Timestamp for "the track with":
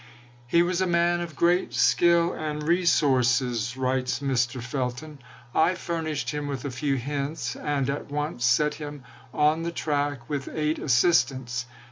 9.61-10.49